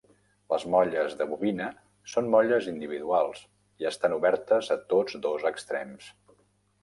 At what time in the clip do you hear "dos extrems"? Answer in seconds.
5.27-6.09